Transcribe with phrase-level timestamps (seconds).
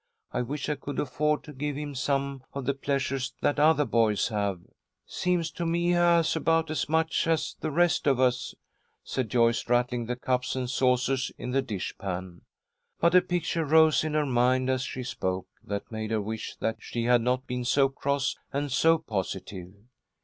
[0.31, 4.29] "I wish I could afford to give him some of the pleasures that other boys
[4.29, 4.59] have."
[5.05, 8.55] "Seems to me he has about as much as the rest of us,"
[9.03, 12.41] said Joyce, rattling the cups and saucers in the dish pan.
[12.99, 16.77] But a picture rose in her mind as she spoke, that made her wish that
[16.79, 19.71] she had not been so cross and so positive.